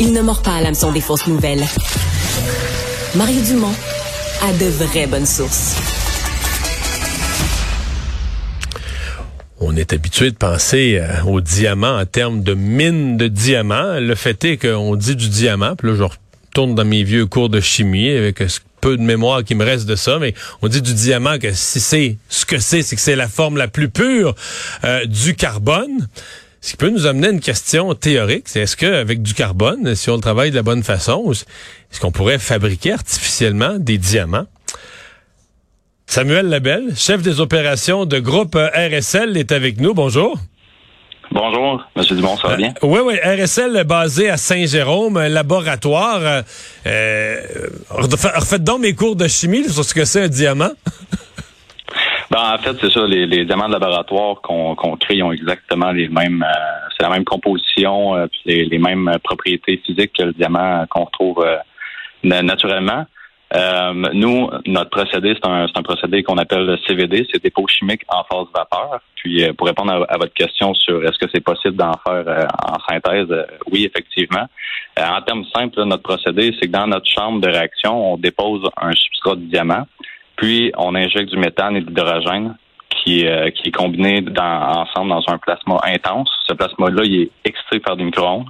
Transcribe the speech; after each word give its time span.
Il 0.00 0.12
ne 0.12 0.22
mord 0.22 0.42
pas 0.42 0.54
à 0.54 0.60
l'hameçon 0.60 0.90
des 0.90 1.00
fausses 1.00 1.28
nouvelles. 1.28 1.64
Mario 3.14 3.40
Dumont 3.42 3.74
a 4.42 4.52
de 4.52 4.66
vraies 4.66 5.06
bonnes 5.06 5.26
sources. 5.26 5.76
On 9.60 9.76
est 9.76 9.92
habitué 9.92 10.32
de 10.32 10.36
penser 10.36 10.98
euh, 11.00 11.22
au 11.22 11.40
diamant 11.40 11.98
en 12.00 12.06
termes 12.06 12.42
de 12.42 12.54
mine 12.54 13.16
de 13.16 13.28
diamants. 13.28 14.00
Le 14.00 14.14
fait 14.16 14.44
est 14.44 14.56
qu'on 14.56 14.96
dit 14.96 15.14
du 15.14 15.28
diamant, 15.28 15.76
puis 15.76 15.88
là 15.90 15.94
je 15.96 16.02
retourne 16.02 16.74
dans 16.74 16.84
mes 16.84 17.04
vieux 17.04 17.26
cours 17.26 17.48
de 17.48 17.60
chimie 17.60 18.10
avec 18.10 18.38
ce 18.48 18.58
peu 18.80 18.96
de 18.96 19.02
mémoire 19.02 19.44
qui 19.44 19.54
me 19.54 19.64
reste 19.64 19.86
de 19.86 19.96
ça, 19.96 20.18
mais 20.18 20.34
on 20.60 20.68
dit 20.68 20.82
du 20.82 20.92
diamant 20.92 21.38
que 21.38 21.52
si 21.52 21.80
c'est 21.80 22.18
ce 22.28 22.44
que 22.44 22.58
c'est, 22.58 22.82
c'est 22.82 22.96
que 22.96 23.02
c'est 23.02 23.16
la 23.16 23.28
forme 23.28 23.56
la 23.56 23.68
plus 23.68 23.88
pure 23.88 24.34
euh, 24.84 25.06
du 25.06 25.34
carbone. 25.36 26.08
Ce 26.64 26.70
qui 26.70 26.76
peut 26.78 26.88
nous 26.88 27.04
amener 27.04 27.26
à 27.26 27.30
une 27.30 27.40
question 27.40 27.92
théorique, 27.92 28.44
c'est 28.46 28.60
est-ce 28.60 28.74
qu'avec 28.74 29.20
du 29.20 29.34
carbone, 29.34 29.94
si 29.94 30.08
on 30.08 30.14
le 30.14 30.22
travaille 30.22 30.50
de 30.50 30.56
la 30.56 30.62
bonne 30.62 30.82
façon, 30.82 31.30
est-ce 31.30 32.00
qu'on 32.00 32.10
pourrait 32.10 32.38
fabriquer 32.38 32.92
artificiellement 32.92 33.74
des 33.78 33.98
diamants? 33.98 34.46
Samuel 36.06 36.48
Labelle, 36.48 36.96
chef 36.96 37.20
des 37.20 37.40
opérations 37.40 38.06
de 38.06 38.18
groupe 38.18 38.54
RSL, 38.56 39.36
est 39.36 39.52
avec 39.52 39.78
nous. 39.78 39.92
Bonjour. 39.92 40.38
Bonjour, 41.32 41.84
M. 41.96 42.02
Dumont, 42.02 42.38
ça 42.38 42.48
va 42.48 42.56
bien? 42.56 42.72
oui, 42.82 43.00
oui, 43.04 43.18
RSL 43.22 43.84
basé 43.84 44.30
à 44.30 44.38
Saint-Jérôme, 44.38 45.20
laboratoire. 45.20 46.20
Euh, 46.22 46.42
euh 46.86 47.42
refaites 47.90 48.64
donc 48.64 48.80
mes 48.80 48.94
cours 48.94 49.16
de 49.16 49.28
chimie 49.28 49.68
sur 49.68 49.84
ce 49.84 49.92
que 49.92 50.06
c'est 50.06 50.22
un 50.22 50.28
diamant. 50.28 50.72
Ben, 52.34 52.54
en 52.54 52.58
fait, 52.58 52.76
c'est 52.80 52.90
ça. 52.90 53.06
Les, 53.06 53.44
diamants 53.44 53.68
de 53.68 53.74
laboratoire 53.74 54.40
qu'on 54.42 54.96
crée 54.96 55.22
ont 55.22 55.30
exactement 55.30 55.92
les 55.92 56.08
mêmes. 56.08 56.42
Euh, 56.42 56.88
c'est 56.96 57.04
la 57.04 57.10
même 57.10 57.24
composition, 57.24 58.16
euh, 58.16 58.26
les, 58.44 58.64
les, 58.64 58.78
mêmes 58.78 59.08
propriétés 59.22 59.80
physiques 59.86 60.14
que 60.18 60.24
le 60.24 60.32
diamant 60.32 60.84
qu'on 60.90 61.04
retrouve 61.04 61.46
euh, 61.46 62.42
naturellement. 62.42 63.06
nous, 64.14 64.50
notre 64.66 64.90
procédé, 64.90 65.34
c'est 65.36 65.48
un, 65.48 65.66
un, 65.72 65.82
procédé 65.84 66.24
qu'on 66.24 66.36
appelle 66.38 66.66
le 66.66 66.76
CVD, 66.88 67.24
c'est 67.32 67.40
dépôt 67.40 67.68
chimique 67.68 68.02
en 68.08 68.24
phase 68.24 68.48
vapeur. 68.52 68.98
Puis, 69.14 69.46
pour 69.52 69.68
répondre 69.68 69.92
à, 69.92 70.18
votre 70.18 70.34
question 70.34 70.74
sur 70.74 71.04
est-ce 71.04 71.18
que 71.24 71.30
c'est 71.32 71.44
possible 71.44 71.76
d'en 71.76 71.92
faire 72.04 72.48
en 72.66 72.80
synthèse, 72.90 73.28
oui, 73.70 73.84
effectivement. 73.84 74.48
en 74.98 75.22
termes 75.22 75.44
simples, 75.54 75.84
notre 75.84 76.02
procédé, 76.02 76.52
c'est 76.58 76.66
que 76.66 76.72
dans 76.72 76.88
notre 76.88 77.08
chambre 77.08 77.40
de 77.40 77.48
réaction, 77.48 78.14
on 78.14 78.16
dépose 78.16 78.68
un 78.76 78.90
substrat 78.90 79.36
de 79.36 79.42
diamant. 79.42 79.86
Puis, 80.36 80.72
on 80.76 80.94
injecte 80.94 81.30
du 81.30 81.38
méthane 81.38 81.76
et 81.76 81.80
de 81.80 81.86
l'hydrogène 81.86 82.56
qui, 83.04 83.26
euh, 83.26 83.50
qui 83.50 83.68
est 83.68 83.72
combiné 83.72 84.20
dans, 84.20 84.82
ensemble 84.82 85.10
dans 85.10 85.24
un 85.28 85.38
plasma 85.38 85.78
intense. 85.84 86.30
Ce 86.46 86.54
plasma-là, 86.54 87.02
il 87.04 87.22
est 87.22 87.30
extrait 87.44 87.80
par 87.80 87.96
des 87.96 88.04
micro-ondes. 88.04 88.48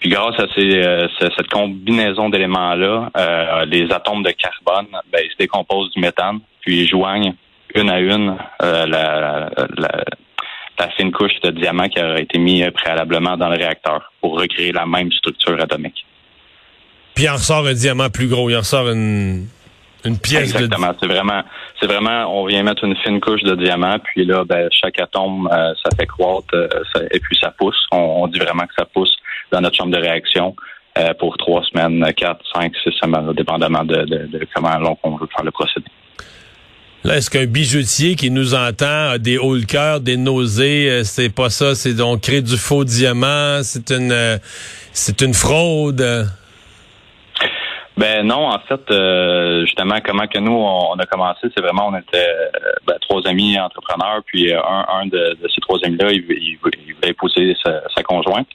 Puis 0.00 0.10
grâce 0.10 0.38
à 0.38 0.46
ces, 0.54 0.84
euh, 0.84 1.08
cette 1.18 1.48
combinaison 1.48 2.28
d'éléments-là, 2.28 3.10
euh, 3.16 3.64
les 3.64 3.90
atomes 3.90 4.22
de 4.22 4.30
carbone, 4.30 4.88
ben, 5.10 5.20
ils 5.24 5.30
se 5.30 5.36
décomposent 5.38 5.90
du 5.92 6.00
méthane, 6.00 6.40
puis 6.60 6.82
ils 6.82 6.88
joignent 6.88 7.34
une 7.74 7.90
à 7.90 7.98
une 7.98 8.36
la, 8.60 8.86
la, 8.86 9.50
la, 10.78 10.88
fine 10.96 11.12
couche 11.12 11.40
de 11.42 11.50
diamant 11.50 11.88
qui 11.88 11.98
a 11.98 12.20
été 12.20 12.38
mis 12.38 12.62
préalablement 12.70 13.36
dans 13.36 13.48
le 13.48 13.56
réacteur 13.56 14.12
pour 14.20 14.38
recréer 14.38 14.72
la 14.72 14.86
même 14.86 15.10
structure 15.12 15.60
atomique. 15.60 16.06
Puis 17.14 17.24
il 17.24 17.30
en 17.30 17.34
ressort 17.34 17.66
un 17.66 17.72
diamant 17.72 18.08
plus 18.08 18.28
gros, 18.28 18.48
il 18.48 18.56
en 18.56 18.60
ressort 18.60 18.88
une, 18.88 19.46
une 20.04 20.18
pièce 20.18 20.54
Exactement. 20.54 20.92
C'est 21.00 21.06
vraiment, 21.06 21.42
c'est 21.80 21.86
vraiment, 21.86 22.26
on 22.40 22.46
vient 22.46 22.62
mettre 22.62 22.84
une 22.84 22.96
fine 22.96 23.20
couche 23.20 23.42
de 23.42 23.54
diamant, 23.54 23.98
puis 23.98 24.24
là, 24.24 24.44
ben, 24.44 24.68
chaque 24.70 24.98
atome, 25.00 25.48
euh, 25.52 25.72
ça 25.82 25.90
fait 25.98 26.06
croître, 26.06 26.46
euh, 26.54 26.68
et 27.10 27.20
puis 27.20 27.36
ça 27.40 27.52
pousse. 27.58 27.76
On, 27.92 28.26
dit 28.28 28.38
vraiment 28.38 28.64
que 28.64 28.74
ça 28.78 28.84
pousse 28.84 29.14
dans 29.50 29.60
notre 29.60 29.76
chambre 29.76 29.92
de 29.92 30.00
réaction 30.00 30.54
euh, 30.98 31.12
pour 31.18 31.36
trois 31.36 31.62
semaines, 31.64 32.04
quatre, 32.14 32.44
cinq, 32.54 32.72
six 32.82 32.92
semaines, 33.02 33.32
dépendamment 33.32 33.84
de, 33.84 34.28
comment 34.54 34.76
long 34.78 34.96
on 35.02 35.16
veut 35.16 35.28
faire 35.34 35.44
le 35.44 35.50
procédé. 35.50 35.86
Là, 37.04 37.18
est-ce 37.18 37.30
qu'un 37.30 37.46
bijoutier 37.46 38.16
qui 38.16 38.30
nous 38.30 38.54
entend 38.54 39.10
a 39.10 39.18
des 39.18 39.38
hauts 39.38 39.54
le 39.54 39.62
cœur, 39.62 40.00
des 40.00 40.16
nausées, 40.16 41.04
c'est 41.04 41.32
pas 41.32 41.50
ça, 41.50 41.76
c'est 41.76 42.00
on 42.00 42.18
crée 42.18 42.42
du 42.42 42.56
faux 42.56 42.84
diamant, 42.84 43.60
c'est 43.62 43.90
une, 43.92 44.40
c'est 44.92 45.20
une 45.20 45.34
fraude? 45.34 46.04
Ben 47.96 48.26
non, 48.26 48.48
en 48.48 48.58
fait, 48.58 48.90
euh, 48.90 49.64
justement, 49.64 49.96
comment 50.04 50.26
que 50.26 50.38
nous 50.38 50.52
on, 50.52 50.94
a 50.96 51.06
commencé, 51.06 51.48
c'est 51.54 51.62
vraiment 51.62 51.88
on 51.88 51.96
était 51.96 52.28
euh, 52.28 52.48
ben, 52.86 52.96
trois 53.00 53.26
amis 53.26 53.58
entrepreneurs, 53.58 54.20
puis 54.26 54.52
euh, 54.52 54.60
un, 54.60 54.84
un 55.00 55.06
de, 55.06 55.38
ces 55.42 55.62
trois 55.62 55.78
amis-là, 55.82 56.12
il, 56.12 56.22
il, 56.28 56.58
voulait 56.62 57.08
épouser 57.08 57.56
sa, 57.64 58.02
conjointe. 58.02 58.48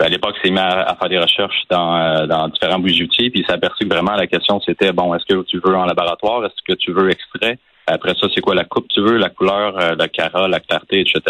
à 0.00 0.08
l'époque, 0.08 0.34
il 0.38 0.48
s'est 0.48 0.52
mis 0.52 0.58
à, 0.58 0.94
faire 1.00 1.08
des 1.08 1.18
recherches 1.18 1.62
dans, 1.70 2.26
dans 2.26 2.48
différents 2.48 2.78
bijoutiers, 2.78 3.30
puis 3.30 3.40
il 3.40 3.46
s'est 3.46 3.54
aperçu 3.54 3.88
que 3.88 3.94
vraiment 3.94 4.16
la 4.16 4.26
question 4.26 4.60
c'était 4.60 4.92
bon, 4.92 5.14
est-ce 5.14 5.24
que 5.24 5.42
tu 5.44 5.60
veux 5.64 5.74
en 5.74 5.86
laboratoire, 5.86 6.44
est-ce 6.44 6.62
que 6.68 6.76
tu 6.78 6.92
veux 6.92 7.10
extrait? 7.10 7.58
Après 7.86 8.12
ça, 8.20 8.26
c'est 8.34 8.42
quoi 8.42 8.54
la 8.54 8.64
coupe 8.64 8.88
tu 8.88 9.00
veux, 9.00 9.16
la 9.16 9.30
couleur, 9.30 9.96
la 9.96 10.08
cara, 10.08 10.46
la 10.46 10.60
clarté, 10.60 11.00
etc. 11.00 11.22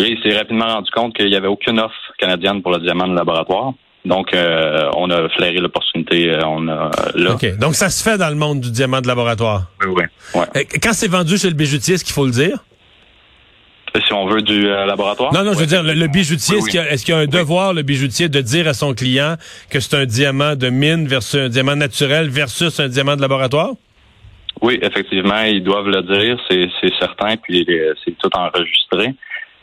Et 0.00 0.08
il 0.08 0.22
s'est 0.22 0.36
rapidement 0.36 0.66
rendu 0.66 0.90
compte 0.90 1.14
qu'il 1.14 1.28
n'y 1.30 1.36
avait 1.36 1.46
aucune 1.46 1.78
offre 1.78 2.12
canadienne 2.18 2.62
pour 2.62 2.72
le 2.72 2.78
diamant 2.78 3.06
de 3.06 3.14
laboratoire. 3.14 3.74
Donc, 4.04 4.34
euh, 4.34 4.90
on 4.96 5.10
a 5.10 5.28
flairé 5.30 5.56
l'opportunité. 5.58 6.30
Euh, 6.30 6.44
on 6.44 6.68
a 6.68 6.90
là. 7.14 7.34
OK. 7.34 7.58
Donc, 7.58 7.74
ça 7.74 7.88
se 7.88 8.02
fait 8.02 8.18
dans 8.18 8.28
le 8.28 8.34
monde 8.34 8.60
du 8.60 8.70
diamant 8.70 9.00
de 9.00 9.08
laboratoire? 9.08 9.70
Oui, 9.80 9.94
oui. 9.96 10.04
Ouais. 10.34 10.66
Quand 10.82 10.92
c'est 10.92 11.08
vendu 11.08 11.38
chez 11.38 11.48
le 11.48 11.54
bijoutier, 11.54 11.94
est-ce 11.94 12.04
qu'il 12.04 12.12
faut 12.12 12.26
le 12.26 12.32
dire? 12.32 12.58
Si 14.06 14.12
on 14.12 14.26
veut 14.26 14.42
du 14.42 14.66
euh, 14.66 14.86
laboratoire? 14.86 15.32
Non, 15.32 15.44
non, 15.44 15.52
je 15.52 15.60
veux 15.60 15.66
dire, 15.66 15.82
le, 15.84 16.06
bijoutier, 16.08 16.58
est-ce 16.58 17.04
qu'il 17.04 17.14
y, 17.14 17.16
a 17.16 17.20
un 17.20 17.26
devoir, 17.26 17.72
le 17.72 17.82
bijoutier, 17.82 18.28
de 18.28 18.40
dire 18.40 18.66
à 18.66 18.74
son 18.74 18.92
client 18.92 19.36
que 19.70 19.78
c'est 19.78 19.96
un 19.96 20.04
diamant 20.04 20.56
de 20.56 20.68
mine 20.68 21.06
versus 21.06 21.40
un 21.40 21.48
diamant 21.48 21.76
naturel 21.76 22.28
versus 22.28 22.80
un 22.80 22.88
diamant 22.88 23.14
de 23.14 23.20
laboratoire? 23.20 23.70
Oui, 24.60 24.80
effectivement, 24.82 25.42
ils 25.42 25.62
doivent 25.62 25.88
le 25.88 26.02
dire, 26.02 26.36
c'est 26.50 26.98
certain, 26.98 27.36
puis 27.36 27.64
c'est 28.04 28.18
tout 28.18 28.30
enregistré. 28.36 29.14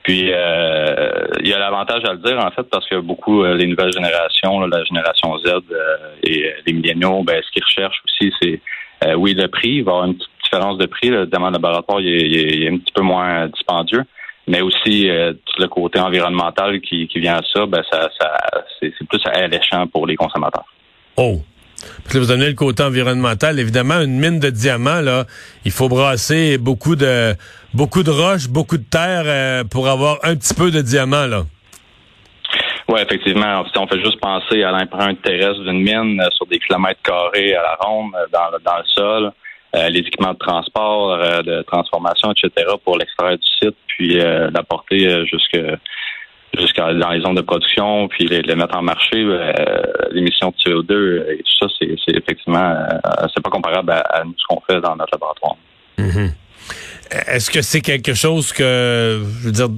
Puis 0.03 0.31
euh, 0.31 1.28
il 1.41 1.47
y 1.47 1.53
a 1.53 1.59
l'avantage 1.59 2.03
à 2.06 2.13
le 2.13 2.19
dire 2.19 2.38
en 2.44 2.50
fait 2.51 2.63
parce 2.63 2.88
que 2.88 3.00
beaucoup 3.00 3.44
euh, 3.44 3.56
les 3.56 3.67
nouvelles 3.67 3.94
générations, 3.94 4.59
la 4.62 4.84
génération 4.84 5.38
Z 5.39 5.47
euh, 5.47 5.62
et 6.23 6.51
les 6.66 6.73
milléniaux, 6.73 7.23
ben 7.23 7.41
ce 7.45 7.51
qu'ils 7.51 7.63
recherchent 7.63 8.01
aussi, 8.06 8.34
c'est 8.41 8.62
oui 9.16 9.34
le 9.34 9.47
prix. 9.47 9.78
Il 9.78 9.84
va 9.84 9.91
y 9.91 9.95
avoir 9.95 10.06
une 10.06 10.16
petite 10.16 10.29
différence 10.44 10.78
de 10.78 10.85
prix. 10.85 11.09
Le 11.09 11.25
demande 11.25 11.53
laboratoire 11.53 12.01
il 12.01 12.63
est, 12.63 12.67
un 12.67 12.78
petit 12.78 12.94
peu 12.94 13.01
moins 13.01 13.47
dispendieux, 13.47 14.03
mais 14.47 14.62
aussi 14.62 15.09
tout 15.45 15.62
le 15.62 15.67
côté 15.67 16.00
environnemental 16.00 16.79
qui, 16.81 17.07
qui 17.07 17.19
vient 17.19 17.38
à 17.38 17.41
ça, 17.53 17.66
ben 17.66 17.83
ça, 17.91 18.09
ça 18.19 18.38
c'est 18.79 18.94
plus 19.07 19.22
alléchant 19.25 19.88
pour 19.88 20.06
les 20.06 20.16
consommateurs. 20.16 20.66
Oh, 21.18 21.41
puis 22.08 22.19
vous 22.19 22.31
amenez 22.31 22.47
le 22.47 22.56
côté 22.56 22.84
environnemental. 22.84 23.59
Évidemment, 23.59 24.02
une 24.02 24.19
mine 24.19 24.40
de 24.40 24.50
diamants, 24.50 25.02
là, 25.02 25.25
il 25.66 25.72
faut 25.72 25.90
brasser 25.90 26.58
beaucoup 26.58 26.96
de 26.96 27.36
beaucoup 27.74 28.03
de 28.03 28.12
roches, 28.12 28.47
beaucoup 28.47 28.78
de 28.78 28.84
terre 28.84 29.24
euh, 29.25 29.64
pour 29.64 29.88
avoir 29.88 30.19
un 30.24 30.36
petit 30.36 30.53
peu 30.53 30.72
de 30.72 30.81
diamants, 30.81 31.28
là. 31.28 31.44
Oui, 32.90 33.00
effectivement. 33.00 33.64
On 33.78 33.88
fait 33.88 34.03
juste 34.03 34.19
penser 34.19 34.64
à 34.64 34.72
l'empreinte 34.72 35.22
terrestre 35.22 35.62
d'une 35.64 35.81
mine 35.81 36.19
euh, 36.19 36.28
sur 36.31 36.46
des 36.47 36.59
kilomètres 36.59 37.02
carrés 37.02 37.56
à 37.56 37.62
la 37.62 37.75
ronde, 37.80 38.12
euh, 38.16 38.25
dans, 38.34 38.52
dans 38.63 38.78
le 38.78 38.86
sol, 38.86 39.31
les 39.74 40.00
équipements 40.00 40.34
de 40.34 40.38
transport, 40.38 41.18
de 41.18 41.62
transformation, 41.62 42.34
etc., 42.34 42.68
pour 42.84 42.98
l'extraire 42.98 43.38
du 43.38 43.48
site, 43.62 43.78
puis 43.88 44.18
l'apporter 44.18 45.25
jusque 45.25 45.58
jusqu'à 46.62 46.94
dans 46.94 47.10
les 47.10 47.22
zones 47.22 47.36
de 47.36 47.42
production, 47.42 48.08
puis 48.08 48.28
les, 48.28 48.56
mettre 48.56 48.78
en 48.78 48.82
marché, 48.82 49.18
euh, 49.18 49.52
l'émission 50.12 50.52
de 50.52 50.72
CO2 50.72 51.32
et 51.32 51.38
tout 51.38 51.68
ça, 51.68 51.74
c'est 51.80 52.16
effectivement 52.16 52.60
euh, 52.60 53.28
c'est 53.34 53.44
pas 53.44 53.50
comparable 53.50 53.92
à, 53.92 54.24
ce 54.38 54.44
qu'on 54.48 54.62
fait 54.62 54.80
dans 54.80 54.96
notre 54.96 55.12
laboratoire. 55.14 55.56
Mm-hmm. 55.98 56.32
Est-ce 57.28 57.52
que 57.52 57.62
c'est 57.62 57.82
quelque 57.82 58.14
chose 58.14 58.54
que 58.54 59.22
je 59.42 59.46
veux 59.46 59.52
dire 59.52 59.70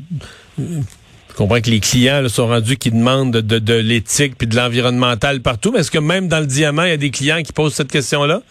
je 0.58 1.38
comprends 1.40 1.62
que 1.62 1.70
les 1.72 1.80
clients 1.80 2.30
sont 2.30 2.46
rendus 2.46 2.78
qui 2.78 2.92
demandent 2.92 3.32
de, 3.32 3.58
de, 3.58 3.74
l'éthique 3.74 4.38
puis 4.38 4.46
de 4.46 4.56
l'environnemental 4.56 5.42
partout, 5.42 5.72
mais 5.72 5.80
est-ce 5.80 5.90
que 5.90 5.98
même 5.98 6.28
dans 6.28 6.40
le 6.40 6.46
diamant, 6.46 6.84
il 6.84 6.90
y 6.90 6.94
a 6.94 6.98
des 6.98 7.10
clients 7.10 7.42
qui 7.42 7.52
posent 7.52 7.74
cette 7.74 7.92
question-là? 7.92 8.42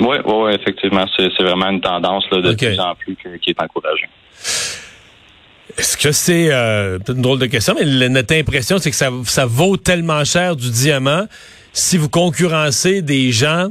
Oui, 0.00 0.16
oui, 0.26 0.52
effectivement. 0.52 1.06
C'est 1.16 1.42
vraiment 1.42 1.70
une 1.70 1.80
tendance 1.80 2.24
là, 2.30 2.40
de 2.40 2.54
plus 2.54 2.80
en 2.80 2.94
plus 2.94 3.16
qui 3.40 3.50
est 3.50 3.62
encouragée. 3.62 4.08
Est-ce 5.76 5.96
que 5.96 6.12
c'est 6.12 6.48
euh, 6.50 6.98
une 7.08 7.22
drôle 7.22 7.38
de 7.38 7.46
question, 7.46 7.74
mais 7.78 8.08
notre 8.08 8.34
impression, 8.34 8.78
c'est 8.78 8.90
que 8.90 8.96
ça, 8.96 9.46
vaut 9.46 9.76
tellement 9.76 10.24
cher 10.24 10.56
du 10.56 10.70
diamant 10.70 11.26
si 11.72 11.96
vous 11.96 12.08
concurrencez 12.08 13.02
des 13.02 13.32
gens 13.32 13.70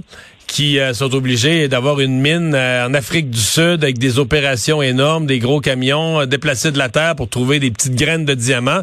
qui 0.54 0.78
euh, 0.78 0.94
sont 0.94 1.16
obligés 1.16 1.68
d'avoir 1.68 2.00
une 2.00 2.22
mine 2.22 2.54
euh, 2.54 2.86
en 2.86 2.94
Afrique 2.94 3.32
du 3.32 3.40
Sud 3.40 3.84
avec 3.84 3.98
des 3.98 4.20
opérations 4.20 4.84
énormes, 4.84 5.26
des 5.26 5.40
gros 5.40 5.62
camions 5.62 6.20
euh, 6.20 6.26
déplacés 6.28 6.72
de 6.72 6.78
la 6.78 6.90
terre 6.90 7.16
pour 7.16 7.28
trouver 7.28 7.60
des 7.60 7.72
petites 7.72 7.96
graines 7.96 8.24
de 8.24 8.36
diamants. 8.36 8.82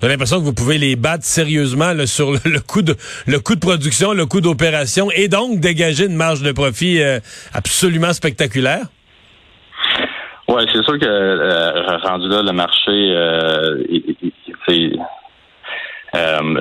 On 0.00 0.06
a 0.06 0.08
l'impression 0.08 0.38
que 0.38 0.44
vous 0.44 0.52
pouvez 0.52 0.78
les 0.78 0.94
battre 0.94 1.24
sérieusement 1.24 1.92
sur 2.06 2.32
le, 2.44 2.60
coût 2.60 2.82
de 2.82 2.94
le 3.26 3.40
coût 3.40 3.56
de 3.56 3.60
production, 3.60 4.12
le 4.12 4.26
coût 4.26 4.40
d'opération 4.40 5.10
et 5.10 5.26
donc 5.26 5.58
dégager 5.58 6.04
une 6.04 6.14
marge 6.14 6.42
de 6.42 6.52
profit 6.52 7.00
absolument 7.52 8.12
spectaculaire. 8.12 8.86
Oui, 10.48 10.62
c'est 10.72 10.82
sûr 10.82 10.98
que 10.98 11.04
euh, 11.04 11.98
rendu 11.98 12.28
là, 12.28 12.42
le 12.42 12.52
marché, 12.52 12.90
euh, 12.90 13.84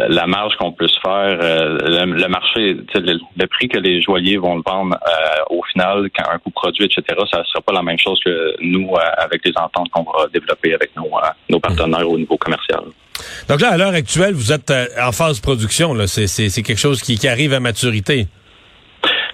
la 0.10 0.28
marge 0.28 0.56
qu'on 0.58 0.74
peut 0.74 0.90
se 0.90 1.00
faire, 1.00 1.38
le, 1.40 2.28
marché, 2.28 2.76
le, 2.94 3.46
prix 3.48 3.70
que 3.70 3.78
les 3.78 4.02
joailliers 4.02 4.38
vont 4.38 4.58
le 4.58 4.62
vendre 4.66 4.98
au 5.50 5.64
final, 5.72 6.10
quand 6.16 6.30
un 6.30 6.38
coût 6.38 6.50
produit, 6.50 6.84
etc., 6.84 7.04
ça 7.32 7.44
sera 7.46 7.62
pas 7.62 7.72
la 7.72 7.82
même 7.82 7.98
chose 7.98 8.20
que 8.26 8.56
nous 8.62 8.94
avec 9.18 9.46
les 9.46 9.54
ententes 9.56 9.90
qu'on 9.90 10.04
va 10.04 10.28
développer 10.34 10.74
avec 10.74 10.94
nos, 10.98 11.10
nos 11.50 11.60
partenaires 11.62 12.10
au 12.10 12.18
niveau 12.18 12.36
commercial. 12.38 12.82
Donc 13.48 13.62
là, 13.62 13.72
à 13.72 13.78
l'heure 13.78 13.94
actuelle, 13.94 14.34
vous 14.34 14.52
êtes 14.52 14.72
en 15.02 15.14
phase 15.14 15.40
production. 15.40 15.96
C'est 16.08 16.62
quelque 16.62 16.78
chose 16.78 17.02
qui, 17.02 17.18
qui 17.18 17.28
arrive 17.30 17.54
à 17.54 17.62
maturité. 17.62 18.28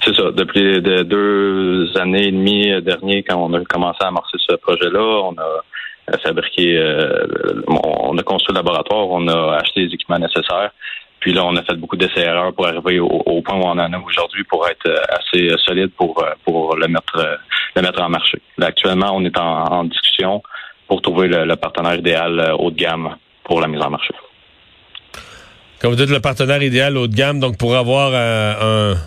C'est 0.03 0.15
ça. 0.15 0.31
Depuis 0.31 0.81
deux 0.81 1.91
années 1.97 2.27
et 2.27 2.31
demie 2.31 2.81
dernier, 2.81 3.23
quand 3.23 3.37
on 3.37 3.53
a 3.53 3.63
commencé 3.63 3.99
à 4.01 4.07
amorcer 4.07 4.37
ce 4.37 4.55
projet-là, 4.55 4.99
on 4.99 5.35
a 5.37 6.17
fabriqué, 6.17 6.77
euh, 6.77 7.25
on 7.67 8.17
a 8.17 8.23
construit 8.23 8.53
le 8.53 8.59
laboratoire, 8.59 9.07
on 9.09 9.27
a 9.27 9.57
acheté 9.57 9.85
les 9.85 9.93
équipements 9.93 10.19
nécessaires. 10.19 10.71
Puis 11.21 11.31
là, 11.31 11.45
on 11.45 11.55
a 11.55 11.63
fait 11.63 11.75
beaucoup 11.75 11.95
d'essais-erreurs 11.95 12.53
pour 12.53 12.67
arriver 12.67 12.99
au, 12.99 13.41
point 13.41 13.55
où 13.55 13.63
on 13.63 13.79
en 13.79 13.93
est 13.93 14.05
aujourd'hui 14.05 14.43
pour 14.43 14.67
être 14.67 14.91
assez 15.09 15.55
solide 15.65 15.91
pour, 15.95 16.21
le 16.75 16.87
mettre 16.89 17.39
le 17.75 17.81
mettre 17.81 18.01
en 18.01 18.09
marché. 18.09 18.39
Actuellement, 18.61 19.11
on 19.13 19.23
est 19.23 19.37
en, 19.37 19.85
discussion 19.85 20.43
pour 20.87 21.01
trouver 21.01 21.27
le, 21.27 21.55
partenaire 21.55 21.95
idéal 21.95 22.39
euh, 22.39 22.55
haut 22.55 22.71
de 22.71 22.75
gamme 22.75 23.15
pour 23.43 23.61
la 23.61 23.67
mise 23.67 23.81
en 23.81 23.89
marché. 23.89 24.13
Quand 25.81 25.89
vous 25.89 25.95
dites 25.95 26.09
le 26.09 26.19
partenaire 26.19 26.61
idéal 26.61 26.97
haut 26.97 27.07
de 27.07 27.15
gamme, 27.15 27.39
donc 27.39 27.57
pour 27.57 27.75
avoir 27.75 28.11
euh, 28.13 28.93
un 28.93 28.97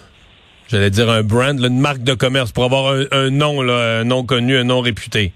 j'allais 0.68 0.90
dire 0.90 1.10
un 1.10 1.22
brand, 1.22 1.58
une 1.58 1.80
marque 1.80 2.02
de 2.02 2.14
commerce, 2.14 2.52
pour 2.52 2.64
avoir 2.64 2.94
un, 3.12 3.30
nom, 3.30 3.60
un 3.68 4.04
nom 4.04 4.24
connu, 4.24 4.56
un 4.56 4.64
nom 4.64 4.80
réputé. 4.80 5.32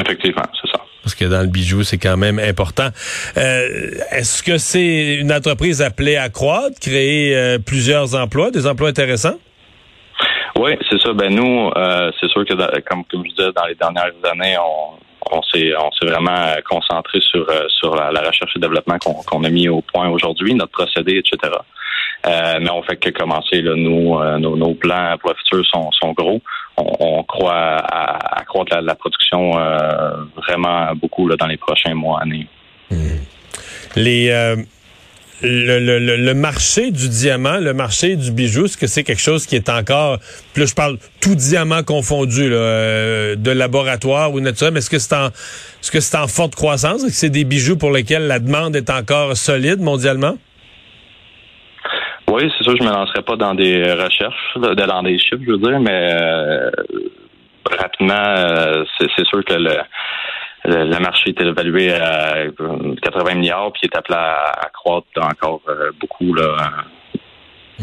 Effectivement, 0.00 0.44
c'est 0.60 0.70
ça. 0.70 0.80
Parce 1.02 1.14
que 1.14 1.24
dans 1.24 1.40
le 1.40 1.48
bijou, 1.48 1.82
c'est 1.82 1.98
quand 1.98 2.16
même 2.16 2.38
important. 2.38 2.88
Euh, 3.36 3.90
est-ce 4.12 4.42
que 4.42 4.56
c'est 4.58 5.16
une 5.16 5.32
entreprise 5.32 5.82
appelée 5.82 6.16
à 6.16 6.28
croître, 6.28 6.78
créer 6.80 7.36
euh, 7.36 7.58
plusieurs 7.58 8.14
emplois, 8.14 8.50
des 8.50 8.66
emplois 8.66 8.88
intéressants? 8.88 9.38
Oui, 10.58 10.72
c'est 10.88 11.00
ça. 11.00 11.12
Ben 11.12 11.34
nous, 11.34 11.70
euh, 11.76 12.12
c'est 12.20 12.28
sûr 12.28 12.44
que 12.44 12.54
comme, 12.82 13.04
comme 13.06 13.24
je 13.24 13.30
disais, 13.30 13.52
dans 13.52 13.66
les 13.66 13.74
dernières 13.74 14.12
années, 14.30 14.56
on, 14.58 14.96
on 15.30 15.42
s'est 15.42 15.72
on 15.76 15.90
s'est 15.92 16.06
vraiment 16.06 16.54
concentré 16.68 17.20
sur 17.20 17.46
sur 17.68 17.94
la, 17.94 18.10
recherche 18.20 18.56
et 18.56 18.58
développement 18.58 18.98
qu'on 18.98 19.44
a 19.44 19.50
mis 19.50 19.68
au 19.68 19.80
point 19.82 20.08
aujourd'hui, 20.08 20.54
notre 20.54 20.72
procédé, 20.72 21.18
etc. 21.18 21.52
Euh, 22.26 22.58
mais 22.60 22.70
on 22.70 22.82
fait 22.82 22.96
que 22.96 23.10
commencer. 23.10 23.62
Là, 23.62 23.72
euh, 23.72 24.38
nos, 24.38 24.74
plans 24.74 25.16
pour 25.20 25.30
le 25.30 25.36
futur 25.36 25.66
sont, 25.66 25.90
sont 25.92 26.12
gros. 26.12 26.40
On, 26.76 27.22
croit 27.24 27.52
à, 27.52 28.40
accroître 28.40 28.76
la, 28.80 28.94
production 28.94 29.58
euh, 29.58 30.24
vraiment 30.36 30.94
beaucoup 30.94 31.28
là, 31.28 31.36
dans 31.36 31.46
les 31.46 31.56
prochains 31.56 31.94
mois, 31.94 32.20
années. 32.22 32.46
Les 33.96 34.56
le, 35.42 35.98
le, 35.98 36.16
le, 36.16 36.34
marché 36.34 36.90
du 36.90 37.08
diamant, 37.08 37.58
le 37.58 37.74
marché 37.74 38.16
du 38.16 38.30
bijou, 38.30 38.66
est-ce 38.66 38.76
que 38.76 38.86
c'est 38.86 39.02
quelque 39.02 39.20
chose 39.20 39.46
qui 39.46 39.56
est 39.56 39.68
encore, 39.68 40.18
plus 40.54 40.68
je 40.68 40.74
parle 40.74 40.98
tout 41.20 41.34
diamant 41.34 41.82
confondu, 41.82 42.48
là, 42.48 43.34
de 43.36 43.50
laboratoire 43.50 44.32
ou 44.32 44.40
naturel, 44.40 44.72
mais 44.72 44.78
est-ce 44.78 44.90
que 44.90 44.98
c'est 44.98 45.14
en, 45.14 45.28
est-ce 45.28 45.90
que 45.90 46.00
c'est 46.00 46.16
en 46.16 46.28
forte 46.28 46.54
croissance? 46.54 47.02
Est-ce 47.02 47.12
que 47.12 47.12
c'est 47.12 47.30
des 47.30 47.44
bijoux 47.44 47.76
pour 47.76 47.90
lesquels 47.90 48.26
la 48.26 48.38
demande 48.38 48.76
est 48.76 48.90
encore 48.90 49.36
solide 49.36 49.80
mondialement? 49.80 50.36
Oui, 52.30 52.50
c'est 52.56 52.64
sûr, 52.64 52.76
je 52.78 52.84
me 52.84 52.90
lancerai 52.90 53.22
pas 53.22 53.36
dans 53.36 53.54
des 53.54 53.82
recherches, 53.82 54.56
dans 54.56 55.02
des 55.02 55.18
chiffres, 55.18 55.42
je 55.44 55.50
veux 55.52 55.58
dire, 55.58 55.80
mais 55.80 56.08
euh, 56.12 56.70
rapidement, 57.78 58.14
euh, 58.14 58.84
c'est 58.98 59.26
sûr 59.26 59.44
que 59.44 59.54
le, 59.54 59.76
le, 60.64 60.98
marché 60.98 61.30
est 61.30 61.40
évalué 61.40 61.92
à 61.92 62.44
80 63.02 63.34
milliards, 63.34 63.72
puis 63.72 63.82
il 63.84 63.86
est 63.86 63.96
appelé 63.96 64.16
à, 64.16 64.70
croître 64.72 65.06
encore 65.18 65.60
euh, 65.68 65.90
beaucoup. 66.00 66.34
Là. 66.34 66.70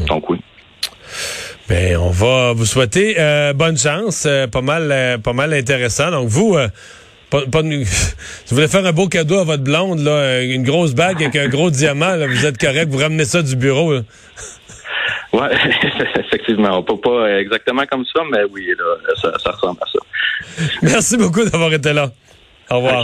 Donc 0.08 0.30
oui. 0.30 0.40
Ben, 1.68 1.98
on 1.98 2.10
va 2.10 2.54
vous 2.54 2.66
souhaiter 2.66 3.16
bonne 3.56 3.78
chance, 3.78 4.28
pas 4.52 4.62
mal, 4.62 5.20
pas 5.22 5.34
mal 5.34 5.54
intéressant. 5.54 6.10
Donc 6.10 6.28
vous, 6.28 6.58
pas, 7.30 7.42
pas 7.46 7.62
si 7.62 7.86
vous 8.50 8.56
voulez 8.56 8.68
faire 8.68 8.86
un 8.86 8.92
beau 8.92 9.08
cadeau 9.08 9.40
à 9.40 9.44
votre 9.44 9.64
blonde, 9.64 10.00
là, 10.00 10.42
une 10.42 10.64
grosse 10.64 10.94
bague 10.94 11.22
avec 11.22 11.36
un 11.36 11.48
gros 11.48 11.70
diamant, 11.70 12.16
là, 12.16 12.28
vous 12.28 12.46
êtes 12.46 12.58
correct, 12.58 12.90
vous 12.90 12.98
ramenez 12.98 13.26
ça 13.26 13.42
du 13.42 13.56
bureau. 13.56 13.94
Oui, 15.32 15.42
effectivement. 16.16 16.82
Pas, 16.82 16.98
pas 16.98 17.40
exactement 17.40 17.84
comme 17.86 18.04
ça, 18.06 18.24
mais 18.32 18.44
oui, 18.52 18.74
là, 18.78 19.14
ça, 19.22 19.32
ça 19.38 19.52
ressemble 19.52 19.80
à 19.82 19.86
ça. 19.86 20.00
Merci 20.82 21.18
beaucoup 21.18 21.44
d'avoir 21.44 21.72
été 21.72 21.94
là. 21.94 22.10
Au 22.72 22.78
revoir. 22.78 23.04